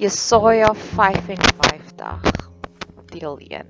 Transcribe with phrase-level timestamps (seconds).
[0.00, 2.50] Jesaja 55
[3.12, 3.66] deel 1.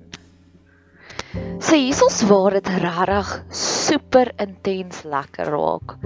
[1.59, 5.97] So hiersoos waar dit regtig super intens lekker raak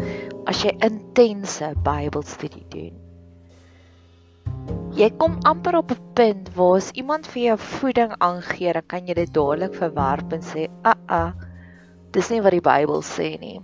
[0.49, 2.95] as jy intense Bybelstudie doen.
[4.97, 9.05] Jy kom amper op 'n punt waar as iemand vir jou voeding aangee, dan kan
[9.05, 11.31] jy dit dadelik verwerp en sê, "Aa, uh -uh,
[12.11, 13.61] dis nie wat die Bybel sê nie."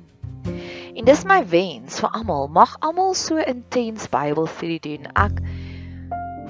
[0.96, 5.08] En dis my wens vir almal, mag almal so intens Bybelstudie doen.
[5.16, 5.42] Ek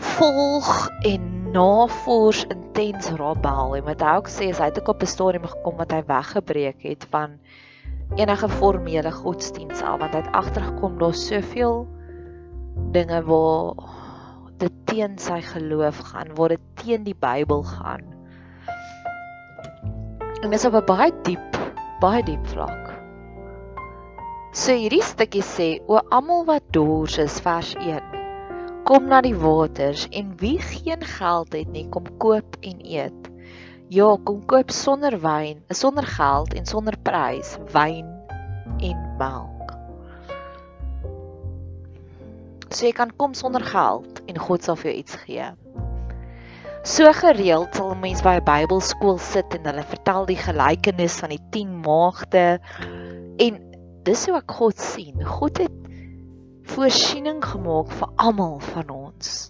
[0.01, 5.03] volg en navors intens Rabel en wat hy ook sê is hy het ook op
[5.03, 7.39] 'n stadium gekom wat hy weggebreek het van
[8.15, 11.87] enige formele godsdiens af want hy het agtergekom daar's soveel
[12.91, 13.75] dinge waar
[14.57, 18.03] dit teen sy geloof gaan, waar dit teen die Bybel gaan.
[20.41, 21.57] En dis op 'n baie diep,
[21.99, 22.93] baie diep vlak.
[24.51, 28.10] So hierdie stukkie sê o almal wat dors is vers 1
[28.83, 33.27] Kom na die waters en wie geen geld het nie, kom koop en eet.
[33.93, 38.07] Ja, kom koop sonder wyn, sonder geld en sonder prys, wyn
[38.81, 39.75] en melk.
[42.71, 45.49] So jy kan kom sonder geld en God sal vir jou iets gee.
[46.87, 51.43] So gereeld sal mense by 'n Bybelskool sit en hulle vertel die gelykenis van die
[51.53, 52.57] 10 maagde
[53.37, 53.59] en
[54.07, 55.21] dis hoe ek God sien.
[55.21, 55.90] God het
[56.71, 59.49] voorsiening gemaak vir almal van ons.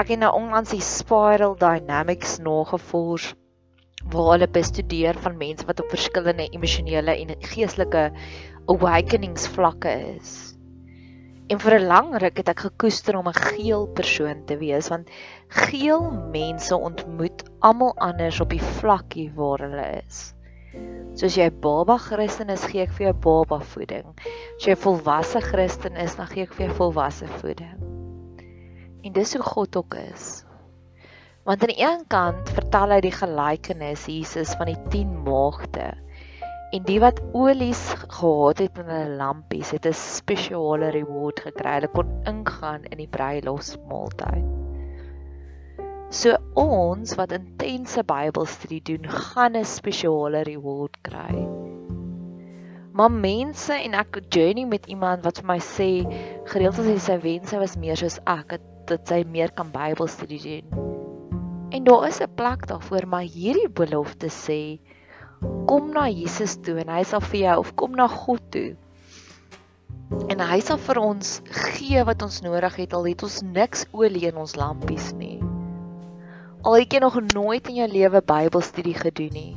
[0.00, 3.34] Ek het nou onlangs die spiral dynamics nagevors
[4.14, 8.06] waar hulle bestudeer van mense wat op verskillende emosionele en geestelike
[8.72, 10.32] awakenings vlakke is.
[11.50, 15.10] En vir 'n lang ruk het ek gekoester om 'n geel persoon te wees want
[15.48, 20.32] geel mense ontmoet almal anders op die vlakkie waar hulle is.
[21.18, 24.06] Soos jy 'n baba Christen is, gee ek vir jou baba voeding.
[24.56, 27.78] As jy 'n volwasse Christen is, dan gee ek vir jou volwasse voeding.
[29.02, 30.44] En dis hoe God ook is.
[31.44, 35.96] Want aan die een kant vertel hy die gelykenis Jesus van die 10 maagde.
[36.70, 41.80] En die wat olies gehad het in hulle lampies, het 'n spesiale reward gekry.
[41.80, 44.69] Hulle kon ingaan in die bruilofsmaaltyd.
[46.10, 51.46] So ons wat intense Bybelstudie doen, gaan 'n spesiale reward kry.
[52.92, 56.02] Maar mense en ek journey met iemand wat vir my sê
[56.50, 60.40] gereeld as hy sy wense was meer soos ek, dat, dat sy meer kan Bybelstudie
[60.42, 60.66] doen.
[61.70, 64.80] En daar is 'n plek daarvoor, maar hierdie belofte sê
[65.66, 68.76] kom na Jesus toe en hy sal vir jou of kom na God toe.
[70.28, 74.26] En hy sal vir ons gee wat ons nodig het al het ons niks olie
[74.26, 75.49] in ons lampies nie.
[76.60, 79.56] Al het jy nog nooit in jou lewe Bybelstudie gedoen nie.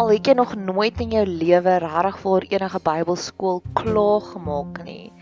[0.00, 5.12] Al het jy nog nooit in jou lewe regtig vir enige Bybelskool klaar gemaak nie.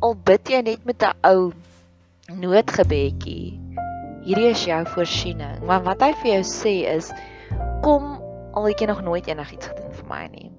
[0.00, 1.52] Al bid jy net met 'n ou
[2.32, 3.60] noodgebedjie.
[4.24, 5.60] Hierdie is jou voorsiening.
[5.68, 7.12] Maar wat hy vir jou sê is
[7.82, 8.16] kom
[8.54, 10.50] al het jy nog nooit enigiets gedoen vir my nie.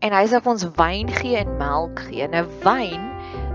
[0.00, 2.28] En hy sê vir ons wyn gee en melk gee.
[2.28, 3.08] Nou wyn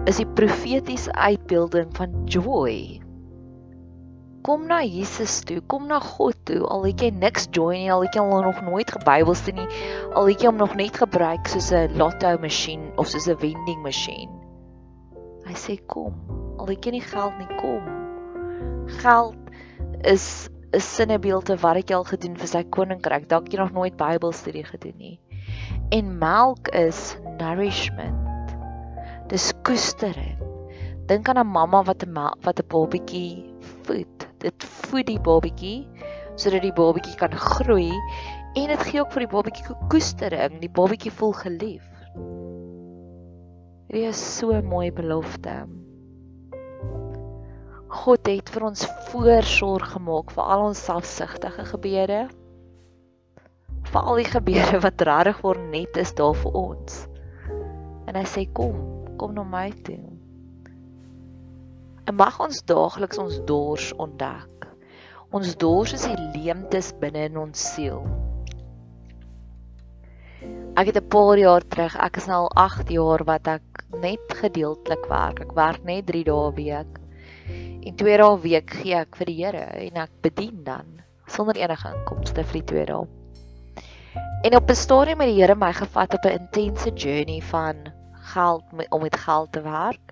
[0.06, 3.02] is die profetiese uitbeelding van joy
[4.42, 6.62] Kom na Jesus toe, kom na God toe.
[6.64, 9.68] Al het jy niks joy nie, al het jy nog nooit gebybelste nie,
[10.16, 13.82] al het jy hom nog net gebruik soos 'n lotto masjien of soos 'n vending
[13.84, 14.30] masjien.
[15.46, 16.14] Hy sê kom.
[16.58, 17.84] Al het jy nie geld nie, kom.
[19.02, 19.36] Geld
[20.04, 23.28] is 'n sinnebeelde wat ek al gedoen vir sy koninkryk.
[23.28, 25.20] Dalk jy nog nooit Bybelstudie gedoen nie.
[25.90, 28.54] En melk is nourishment.
[29.28, 30.38] Dis koestering.
[31.10, 32.14] Dink aan 'n mamma wat 'n
[32.46, 33.54] wat 'n babatjie
[33.84, 34.19] voed.
[34.40, 35.88] Dit voed die babatjie
[36.40, 37.92] sodat die babatjie kan groei
[38.56, 40.60] en dit gee ook vir die babatjie koestering.
[40.62, 41.96] Die babatjie voel geliefd.
[43.90, 45.66] Dit is so 'n mooi belofte.
[47.90, 52.30] God het vir ons voorsorg gemaak vir al ons selfsugtige gebede.
[53.90, 57.08] Vir al die gebede wat regtig vir net is daar vir ons.
[58.06, 58.78] En hy sê kom,
[59.18, 60.19] kom na my toe.
[62.10, 64.64] En mag ons daagliks ons dors ontdek.
[65.30, 68.02] Ons dors is die leemtes binne in ons siel.
[70.74, 74.26] Ek het 'n paar jaar terug, ek is nou al 8 jaar wat ek net
[74.42, 75.42] gedeeltelik werk.
[75.46, 77.00] Ek werk net 3 dae 'n week.
[77.86, 81.56] En 2 dae 'n week gee ek vir die Here en ek bedien dan sonder
[81.58, 83.08] enige inkomste vir die 2 dae.
[84.44, 87.94] En op 'n stadium het die Here my gevat op 'n intense journey van
[88.34, 90.09] geld om met geld te werk.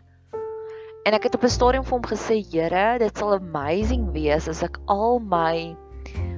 [1.08, 4.64] En ek het op 'n stadium vir hom gesê, Here, dit sal amazing wees as
[4.64, 5.76] ek al my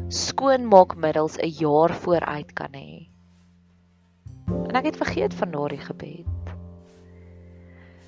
[0.10, 3.10] skoonmaakmiddels 'n jaar vooruit kan hê.
[4.70, 6.54] En ek het vergeet van daardie gebed.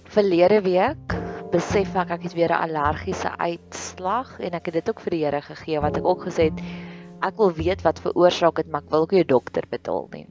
[0.06, 1.18] Verlede week
[1.52, 5.24] besef ek ek het weer 'n allergiese uitslag en ek het dit ook vir die
[5.26, 6.62] Here gegee wat ek ook gesê het
[7.22, 10.28] ek wil weet wat veroorsaak dit maar ek wil ook nie 'n dokter betaal nie.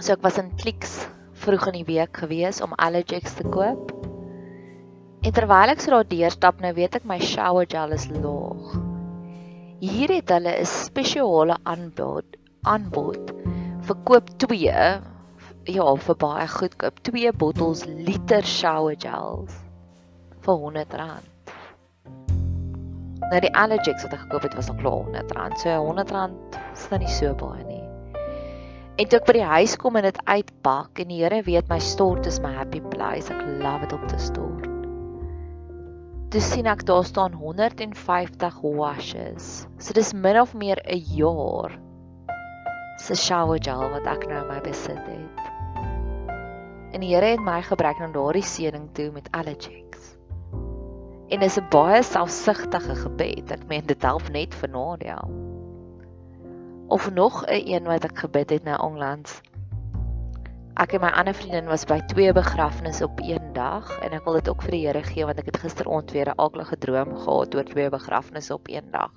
[0.00, 4.13] So ek was in Clicks vroeg in die week gewees om Allergex te koop.
[5.24, 8.74] En terwyl ek so daar deurstap nou weet ek my shower gel is laag.
[9.80, 12.36] Hier het hulle 'n spesiale aanbod
[12.68, 13.32] aanbod
[13.88, 14.60] verkoop 2
[15.76, 19.54] ja vir baie goedkoop 2 bottels liter shower gels
[20.44, 21.54] vir 100 rand.
[23.32, 25.58] Nou die Allergex wat ek gekoop het was al klaar 100 rand.
[25.58, 27.82] So 100 rand is dan nie so baie nie.
[29.00, 31.80] En toe ek by die huis kom en dit uitpak en die Here weet my
[31.80, 33.32] stort is my happy place.
[33.32, 34.73] Ek love dit om te stort.
[36.34, 39.68] Dis sien ek daar staan 150 washes.
[39.78, 41.76] So dis min of meer 'n jaar
[42.98, 45.38] se shower gel wat ek nou in my besit het.
[46.90, 50.18] En die Here het my gebruik na daardie seëning toe met Allergex.
[51.30, 53.52] En dis 'n baie selfsugtige gebed.
[53.52, 55.22] Ek meen dit help net vir Nadia.
[56.88, 59.40] Of nog 'n een wat ek gebid het nou onlangs.
[60.76, 64.40] Ek en my ander vriendin was by twee begrafnisse op een dag en ek wil
[64.40, 67.54] dit ook vir die Here gee want ek het gisteraand weer 'n aardige droom gehad
[67.54, 69.12] oor twee begrafnisse op een dag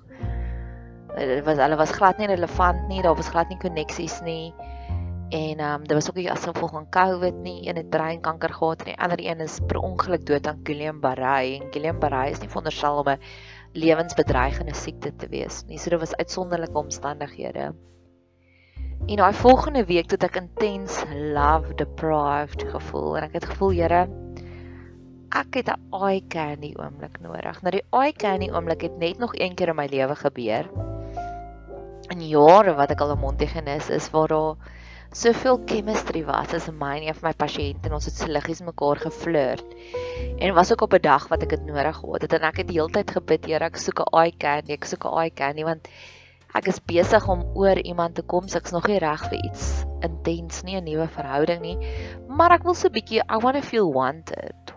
[1.26, 4.54] dit was hulle was glad nie relevant nie, daar was glad nie koneksies nie.
[5.28, 8.52] En ehm um, daar was ook nie as gevolg van COVID nie, een het breinkanker
[8.54, 12.48] gehad en die ander een is per ongeluk dood aan Guillain-Barré en Guillain-Barré is nie
[12.48, 13.20] veronderstel om 'n
[13.72, 15.78] lewensbedreigende siekte te wees nie.
[15.78, 17.74] So dit was uitsonderlike omstandighede.
[19.06, 24.08] En daai volgende week het ek intens love deprived gevoel en ek het gevoel, Here,
[25.30, 27.62] ek het 'n eye candy oomblik nodig.
[27.62, 30.68] Nou die eye candy oomblik het net nog een keer in my lewe gebeur
[32.12, 34.56] in jare wat ek al 'n mondhygiënis is waar daar
[35.12, 38.60] soveel chemistry was as my en een van my pasiënte en ons het so liggies
[38.60, 39.68] mekaar geflirt.
[40.38, 42.68] En was ook op 'n dag wat ek dit nodig gehad het en ek het
[42.68, 45.64] die hele tyd gebid, Here, ek soek 'n eye candy, ek soek 'n eye candy
[45.64, 45.88] want
[46.56, 49.84] ek is besig om oor iemand te kom, so ek's nog nie reg vir iets
[50.04, 51.76] intens nie, 'n nuwe verhouding nie,
[52.28, 54.74] maar ek wil so 'n bietjie I want to feel wanted.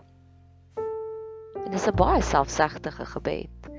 [1.64, 3.70] En dis 'n baie selfsugtige gebed.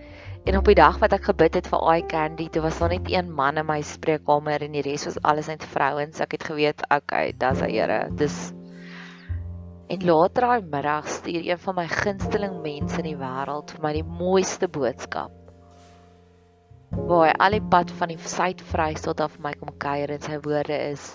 [0.46, 3.08] En op die dag wat ek gebid het vir Eye Candy, toe was daar net
[3.12, 6.20] een man in my spreekkamer en die res was alles net vrouens.
[6.20, 8.10] Ek het geweet, okay, dis die Here.
[8.12, 8.54] Dis
[9.94, 13.92] En later daai middag stuur een van my gunsteling mense in die wêreld vir my
[13.94, 15.43] die mooiste boodskap.
[16.94, 20.38] Waar hy al die pad van die Suid-Vrystaat af vir my kom kuier en sy
[20.46, 21.08] woorde is: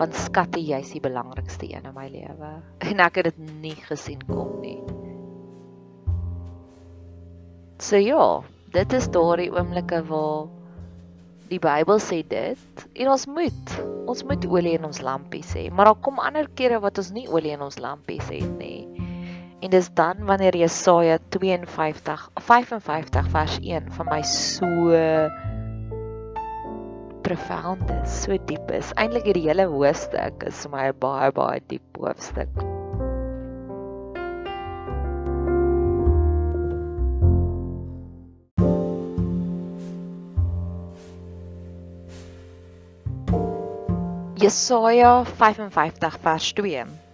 [0.00, 2.50] "Want skatte, jy's die belangrikste een in my lewe."
[2.90, 4.80] En ek het dit nie gesien kom nie.
[7.80, 8.42] So ja,
[8.74, 10.50] dit is daardie oomblikke waar
[11.50, 13.72] die Bybel sê dit en ons moet
[14.10, 17.28] ons moet olie in ons lampies hê, maar daar kom ander kere wat ons nie
[17.30, 18.89] olie in ons lampies het nie.
[19.60, 24.66] En dis dan wanneer Jesaja 52 55 vers 1 vir my so
[27.22, 28.94] profound is, so diep is.
[28.96, 32.48] Eintlik hierdie hele hoofstuk is vir my 'n baie baie diep hoofstuk.
[44.40, 47.09] Jesaja 55 vers 2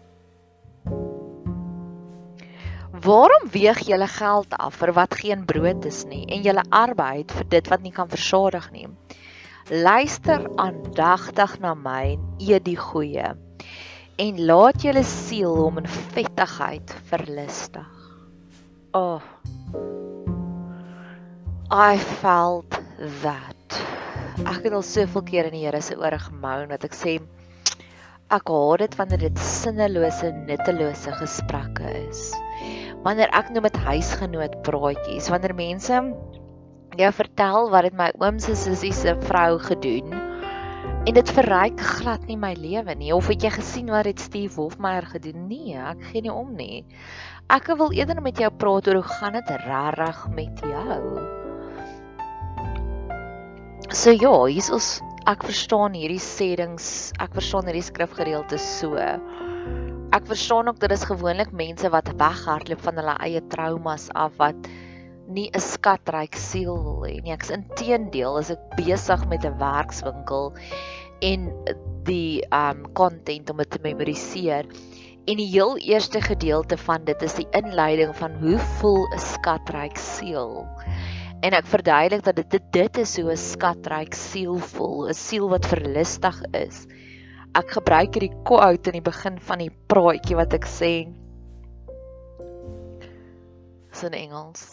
[3.07, 7.47] Waarom weeg julle geld af vir wat geen brood is nie en julle arbeid vir
[7.53, 8.89] dit wat nie kan versadig nie?
[9.71, 13.29] Luister aandagtig na my en eet die goeie
[14.25, 17.93] en laat julle siel hom in vettigheid verlustig.
[18.91, 19.23] Oh.
[21.71, 22.81] I felt
[23.23, 23.79] that.
[24.43, 27.21] Ek het al soveel keer in die Here se ore gemoun dat ek sê
[28.35, 32.33] ek haat dit wanneer dit sinnelose, nuttelose gesprekke is.
[33.05, 36.00] Wanneer ek nou met huisgenoot praatjies, wanneer mense
[36.97, 40.15] jou vertel wat dit my oom se sussie se vrou gedoen
[41.07, 44.59] en dit verryk glad nie my lewe nie of het jy gesien wat dit Steve
[44.59, 45.45] Hofmeyer gedoen?
[45.47, 46.83] Nee ek gee nie om nie.
[47.53, 51.00] Ek wil eerder met jou praat oor hoe gaan dit regtig met jou?
[53.95, 54.88] So ja hier's ons
[55.31, 58.99] ek verstaan hierdie sêdings ek verstaan hierdie skrifgedeelte so
[60.17, 64.37] ek verstaan ook dat dit is gewoonlik mense wat weghardloop van hulle eie traumas af
[64.41, 64.69] wat
[65.29, 67.33] nie 'n skatryk siel wil hê nie.
[67.35, 70.55] Ek's inteendeel as ek besig met 'n werkswinkel
[71.21, 71.51] en
[72.07, 74.65] die um content om dit te memoriseer.
[75.27, 79.97] En die heel eerste gedeelte van dit is die inleiding van hoe voel 'n skatryk
[79.97, 80.65] siel.
[81.43, 85.67] En ek verduidelik dat dit dit is hoe 'n skatryk siel voel, 'n siel wat
[85.67, 86.87] verlustig is.
[87.57, 90.91] Ek gebruik hierdie quote in die begin van die praatjie wat ek sê.
[93.89, 94.65] Dis in Engels.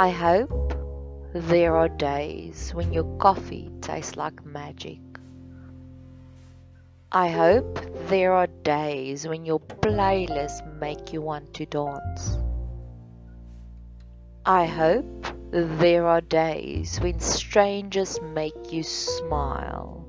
[0.00, 0.72] I hope
[1.34, 5.00] there are days when your coffee tastes like magic.
[7.12, 12.38] I hope there are days when your playlists make you want to dance.
[14.46, 20.08] I hope there are days when strangers make you smile.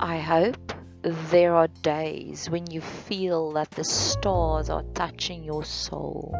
[0.00, 6.36] I hope there are days when you feel that the stars are touching your soul.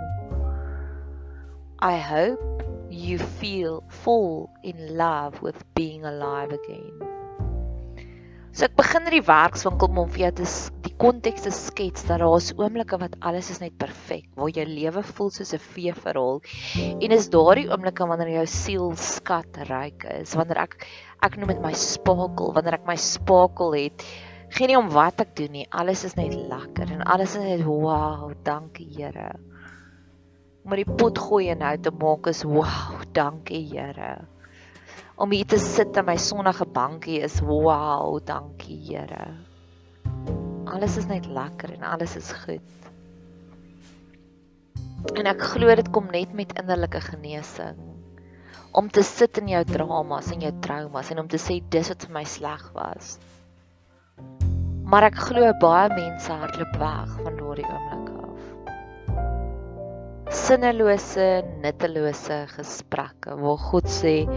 [1.80, 7.08] I hope you feel fall in love with being alive again.
[8.52, 10.46] So ek begin in die werkswinkel om vir jou te
[10.86, 14.64] die konteks te skets dat daar is oomblikke wat alles is net perfek, waar jou
[14.66, 16.40] lewe voel soos 'n feesverhaal
[16.98, 20.74] en is daardie oomblikke wanneer jou siel skat ryk is, wanneer ek
[21.22, 24.06] ek noem dit my spakel, wanneer ek my spakel het,
[24.54, 27.66] geen nie om wat ek doen nie, alles is net lekker en alles is net
[27.66, 29.32] wow, dankie Here
[30.68, 34.18] om die pot gooi en nou te maak is wow, dankie Here.
[35.16, 39.30] Om hier te sit in my sonnige bankie is wow, dankie Here.
[40.68, 42.75] Alles is net lekker en alles is goed.
[45.16, 47.80] En ek glo dit kom net met innerlike genesing.
[48.72, 52.04] Om te sit in jou dramas en jou traumas en om te sê dis wat
[52.06, 53.16] vir my sleg was.
[54.88, 58.08] Maar ek glo baie mense hardloop weg van daardie oomblik
[60.48, 64.28] sinnelose, nuttelose gesprekke waar God sê,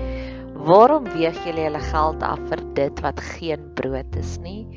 [0.68, 4.68] "Waarom weeg julle julle geld af vir dit wat geen brood is nie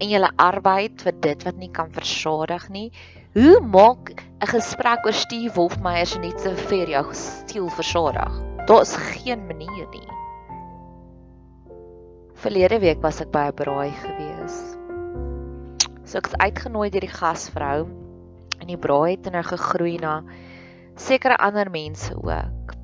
[0.00, 2.90] en julle arbeid vir dit wat nie kan versadig nie?
[3.34, 8.55] Hoe maak 'n gesprek oor Steve Wolfmeyer se so vir jou stiel versadig?
[8.66, 10.08] Daar's geen manier nie."
[12.36, 14.76] Verlede week was ek by 'n braai gewees.
[16.04, 17.86] So ek's uitgenooi deur die gasvrou
[18.60, 20.22] en die braai het nou gegroei na
[20.94, 22.74] sekere ander mense ook.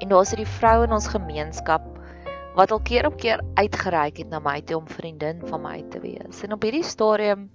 [0.00, 1.86] En daar's hierdie vrou in ons gemeenskap
[2.54, 6.00] wat al keer op keer uitgereik het na my toe om vriendin van my te
[6.00, 6.42] wees.
[6.42, 7.48] En op hierdie stadium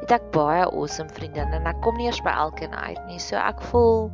[0.00, 3.18] het ek baie awesome vriendinne en ek kom nie eers by elkeen uit nie.
[3.18, 4.10] So ek voel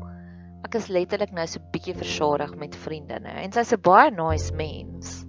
[0.70, 3.32] ek is letterlik nou so bietjie versadig met vriendinne.
[3.42, 5.24] En sy's 'n baie nice mens.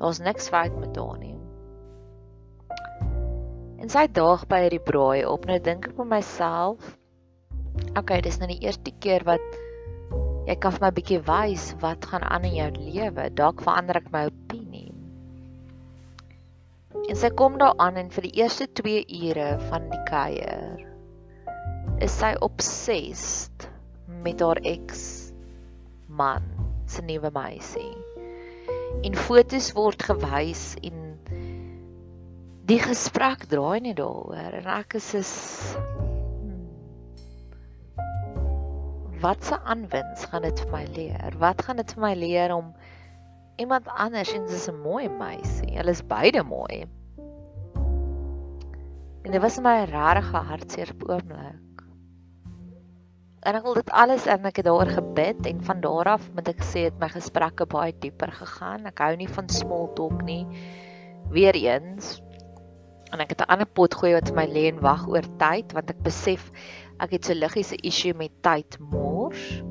[0.00, 1.38] Daar's niks fout met haar nie.
[3.78, 5.46] En sy daag by hierdie braai op.
[5.46, 6.98] Nou dink ek vir myself,
[7.96, 9.44] okay, dis nou die eerste keer wat
[10.48, 13.30] jy kan vir my 'n bietjie wys wat gaan aan in jou lewe.
[13.30, 14.90] Dalk verander ek my opinie.
[17.08, 20.82] En sy kom daar aan en vir die eerste 2 ure van die kuier
[22.00, 23.70] is sy obsessed
[24.06, 25.32] met haar ex
[26.06, 26.42] man,
[26.86, 27.92] se nuwe meisie.
[29.04, 31.00] En fotos word gewys en
[32.64, 35.32] die gesprek draai net daaroor en ek is is
[39.24, 41.36] wat se aanwins gaan dit vir my leer?
[41.40, 42.74] Wat gaan dit vir my leer om
[43.56, 45.76] iemand anders en dis 'n mooi meisie.
[45.76, 46.84] Hulle is beide mooi.
[49.22, 51.73] En dit was my regtig hartseer oomblik.
[53.44, 56.48] En ek wil dit alles en ek het daaroor gebid en van daar af moet
[56.54, 58.86] ek sê het my gesprekke baie dieper gegaan.
[58.88, 60.44] Ek hou nie van small talk nie.
[61.34, 62.22] Weereens
[63.12, 65.76] en ek het 'n ander pot gooi wat vir my lê en wag oor tyd
[65.76, 66.50] want ek besef
[67.00, 69.62] ek het so liggies 'n issue met tyd mors.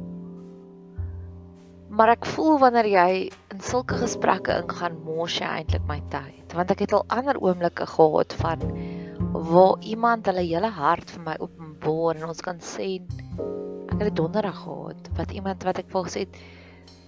[1.89, 6.71] Maar ek voel wanneer jy in sulke gesprekke ingaan, mors jy eintlik my tyd want
[6.71, 8.59] ek het al ander oomblikke gehad van
[9.33, 13.01] waar iemand hulle hele hart vir my openbaar en ons kan sê
[13.91, 16.37] ek het 'n donderdag gehad wat iemand wat ek wou gesê het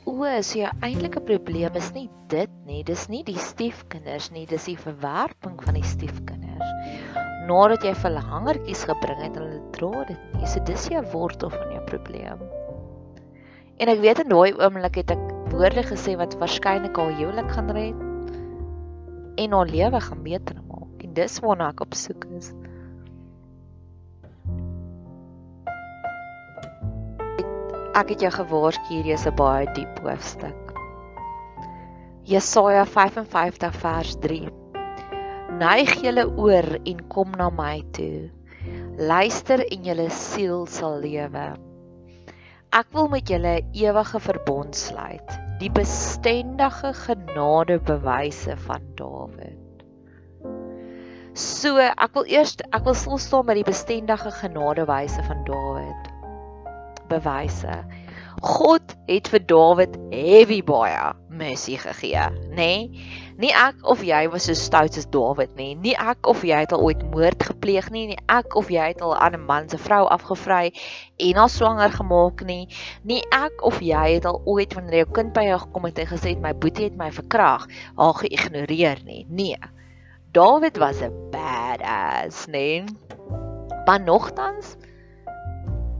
[0.06, 4.66] o, so jou eintlike probleem is nie dit nie, dis nie die stiefkinders nie, dis
[4.66, 6.70] die verwerping van die stiefkinders.
[7.50, 10.46] Nadat jy vir hulle hangertjies gebring het, hulle dra dit nie.
[10.50, 12.42] So dis jou wortel van jou probleem.
[13.82, 17.70] En ek weet in daai oomblik het ek woorde gesê wat waarskynlik al huwelik gaan
[17.76, 17.98] red
[19.36, 21.04] en haar lewe gaan beter maak.
[21.04, 22.54] En dis waarna ek op soek is.
[27.96, 30.72] Ek het jou gewaarsku hierdie is 'n baie diep hoofstuk.
[32.28, 34.50] Jesaja 55 vers 3.
[35.62, 38.32] Neig julle oor en kom na my toe.
[39.00, 41.46] Luister en julle siel sal lewe.
[42.76, 49.86] Ek wil met julle ewige verbond sluit, die bestendige genadebewyse van Dawid.
[51.32, 56.15] So, ek wil eers ek wil stil staan by die bestendige genadewyse van Dawid
[57.16, 57.80] bewyse.
[58.46, 62.56] God het vir Dawid heavy baie mercy gegee, nê?
[62.56, 63.14] Nee?
[63.36, 65.74] Nie ek of jy was so stout as Dawid nie.
[65.76, 69.02] Nie ek of jy het al ooit moord gepleeg nie, nie ek of jy het
[69.04, 70.72] al aan 'n man se vrou afgevry
[71.20, 72.68] en haar swanger gemaak nie.
[73.04, 76.08] Nie ek of jy het al ooit wanneer jou kind by jou gekom het en
[76.08, 77.68] gesê het my boetie het my verkrag,
[77.98, 79.26] haar geïgnoreer nie.
[79.30, 79.60] Nee.
[80.32, 82.84] Dawid was 'n badass, nê?
[82.84, 82.86] Nee?
[83.86, 84.78] Maar nogtans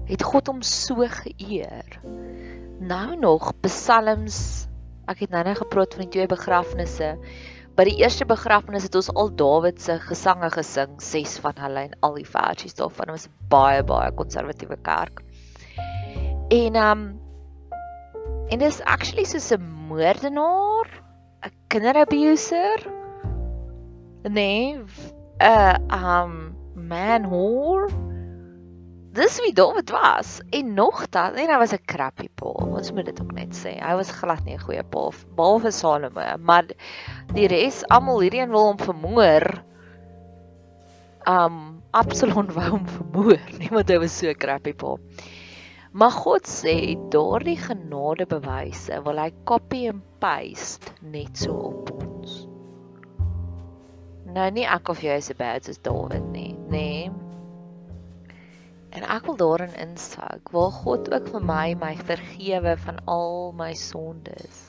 [0.06, 2.00] het God hom so geëer.
[2.80, 4.68] Nou nog psalms.
[5.10, 7.16] Ek het nou net gepraat van die twee begrafnisse.
[7.76, 11.98] By die eerste begrafnis het ons al Dawid se gesange gesing, ses van hulle en
[12.08, 13.12] al die versies daarvan.
[13.12, 15.22] Dit was baie baie konservatiewe kerk.
[16.54, 17.06] En um
[18.54, 20.88] en dis actually so 'n moordenaar,
[21.44, 22.88] 'n kinderabuser.
[24.24, 24.88] Nee, 'n
[25.42, 28.05] uh, um man whore
[29.16, 32.52] dis wie Dawid was en nogtans en hy was 'n crappy pa.
[32.78, 33.80] Ons moet dit ook net sê.
[33.80, 36.66] Hy was glad nie 'n goeie pa behalwe Salomo, maar
[37.34, 39.64] die res almal hierheen wil hom vermoor.
[41.28, 44.98] Um Absalom wou hom vermoor, nie want hy was so crappy pa.
[45.94, 52.48] Maar God sê daardie genade bewyse wil hy copy and paste net so op ons.
[54.28, 57.08] Nou nie ek of jy is 'n bad as Dawid nie, nê?
[57.08, 57.25] Nee.
[58.96, 60.52] En ek wil daarin insak.
[60.56, 64.62] Wil God ook vir my my vergewe van al my sondes.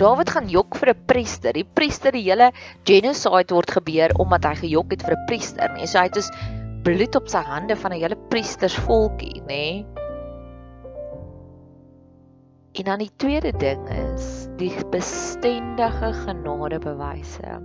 [0.00, 1.52] Dawid gaan jok vir 'n priester.
[1.52, 2.52] Die priester die hele
[2.88, 5.86] genocide word gebeur omdat hy gejok het vir 'n priester, nee.
[5.86, 6.30] So hy het dus
[6.82, 9.84] bloed op sy hande van 'n hele priestersvolkie, nê?
[9.84, 9.86] Nee.
[12.72, 17.60] En dan die tweede ding is die bestendige genadebewyse.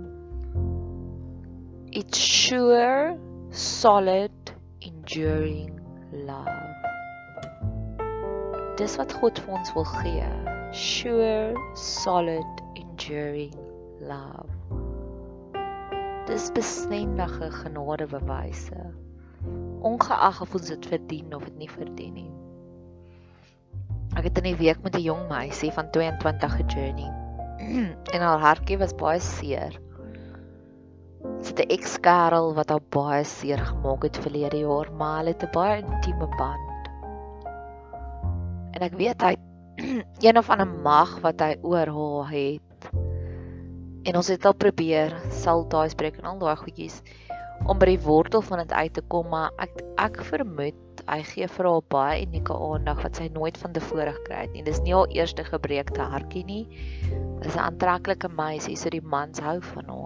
[1.90, 3.16] It's sure,
[3.50, 4.55] solid
[4.86, 5.80] enduring
[6.12, 6.74] love.
[8.78, 10.28] Dis wat God vir ons wil gee.
[10.76, 13.54] Sure, solid, enduring
[14.00, 14.50] love.
[16.26, 18.90] Dis bestendige genadebewyse.
[19.86, 22.30] Ongeag of ons dit verdien of dit nie verdien nie.
[24.16, 27.10] Ek het in 'n week met 'n jong meisie van 22 gejourney.
[28.14, 29.80] en haar hartjie was baie seer
[31.40, 35.52] sit 'n ekskerel wat haar baie seer gemaak het verlede jaar, maar hulle het 'n
[35.52, 36.90] baie intieme band.
[38.74, 39.34] En ek weet hy
[40.26, 42.90] een of ander mag wat hy oor haar het.
[44.04, 47.02] En ons het al probeer sal daai spreek en al daai goedjies
[47.64, 51.46] om by die wortel van dit uit te kom, maar ek ek vermoed hy gee
[51.48, 54.64] vir haar baie unieke aandag wat sy nooit van tevore gekry het nie.
[54.66, 56.64] Dis nie haar eerste gebreekte hartjie nie.
[57.42, 60.05] Dis 'n aantreklike meisie, so die mans hou van haar.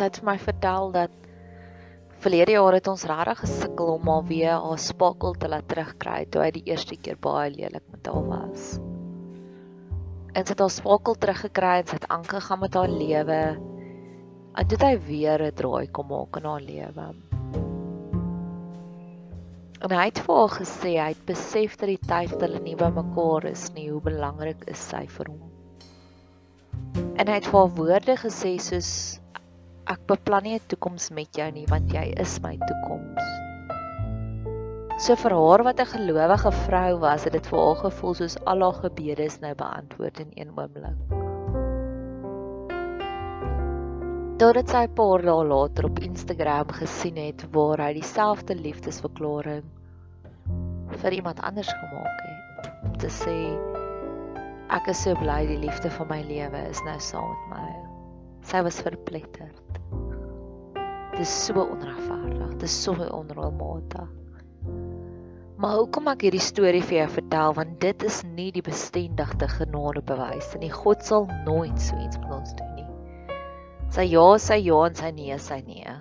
[0.00, 1.16] Sy het vir my vertel dat
[2.24, 6.40] verlede jaar het ons regtig gesukkel om haar weer haar spakel te laat terugkry toe
[6.40, 8.70] hy die eerste keer baie lelik met haar was.
[10.32, 13.40] En sy het haar spakel teruggekry en sy het aangegaan met haar lewe.
[14.60, 17.06] En dit hy weer 'n draai kom maak in haar lewe.
[19.80, 22.76] En hy het vir haar gesê hy het besef dat die tyd dat hulle nie
[22.76, 25.40] by mekaar is nie, hoe belangrik is sy vir hom.
[27.16, 29.19] En hy het vir haar woorde gesê soos
[29.90, 33.24] ek beplan nie 'n toekoms met jou nie want jy is my toekoms.
[35.00, 38.62] So vir haar wat 'n gelowige vrou was, het dit vir haar gevoel soos al
[38.62, 40.98] haar gebede is nou beantwoord in een oomblik.
[44.38, 49.64] Totdat sy 'n paar dae later op Instagram gesien het waar hy dieselfde liefdesverklaring
[51.02, 53.38] vir iemand anders gemaak het om te sê
[54.70, 57.70] ek is so bly die liefde van my lewe is nou saam met my.
[58.42, 59.59] Sy was verpletterd.
[61.20, 62.48] Is so onregverdig.
[62.56, 64.08] Dit is so onregmatig.
[65.60, 70.00] Maar hoekom ek hierdie storie vir jou vertel want dit is nie die bestendigde genade
[70.08, 70.70] bewys nie.
[70.72, 72.86] God sal nooit so iets met ons doen nie.
[73.92, 75.92] Sy ja, sy ja en sy nee, sy nee.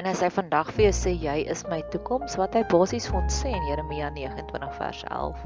[0.00, 3.20] En as hy vandag vir jou sê jy is my toekoms, wat hy basies vir
[3.20, 5.44] ons sê in Jeremia 29 vers 11,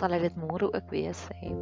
[0.00, 1.52] sal hy dit môre ook weer sê.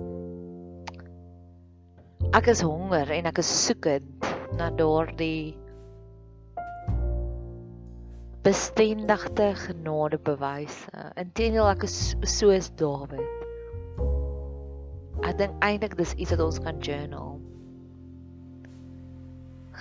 [2.36, 4.15] Ek is honger en ek is soekend
[4.54, 5.56] na daardie
[8.46, 10.90] bestendigde genade bewyse.
[11.18, 13.18] Inteendeel ek is soos Dawid.
[15.26, 17.40] Ek dink eintlik dis iets wat ons kan journal.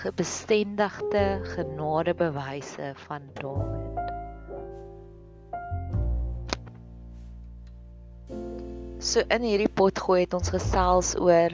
[0.02, 4.02] Gebestendigde genade bewyse van Dawid.
[8.98, 11.54] So in hierdie pot gooi het ons gesels oor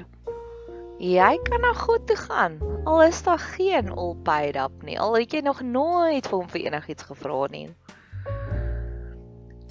[1.01, 2.59] jy kan na God toe gaan.
[2.85, 4.99] Al is daar geen all paid up nie.
[4.99, 7.69] Al het jy nog nooit vir hom vir enigiets gevra nie.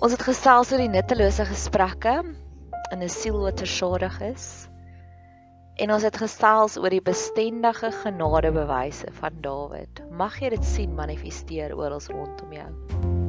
[0.01, 2.17] Ons het gesels oor die nuttelose gesprekke
[2.91, 4.69] in 'n siel wat versadig is.
[5.77, 10.03] En ons het gesels oor die bestendige genadebewyse van Dawid.
[10.11, 13.20] Mag jy dit sien manifesteer oral rondom jou.